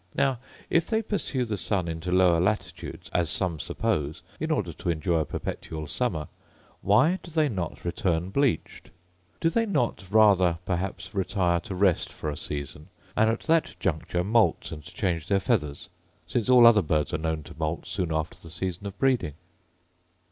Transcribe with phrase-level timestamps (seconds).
[0.15, 4.89] Now, if they pursue the sun into lower latitudes, as some suppose, in order to
[4.89, 6.27] enjoy a perpetual summer,
[6.81, 8.89] why do they not return bleached?
[9.39, 14.23] Do they not rather perhaps retire to rest for a season, and at that juncture
[14.23, 15.87] moult and change their feathers,
[16.25, 19.35] since all other birds are known to moult soon after the season of breeding?